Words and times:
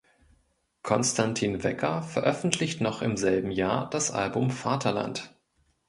Konstantin 0.81 1.61
Wecker 1.63 2.01
veröffentlicht 2.01 2.81
noch 2.81 3.03
im 3.03 3.17
selben 3.17 3.51
Jahr 3.51 3.87
das 3.87 4.09
Album 4.09 4.49
"Vaterland". 4.49 5.35